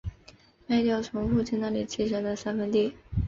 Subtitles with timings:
[0.65, 2.95] 卖掉从父亲那里继承的三分地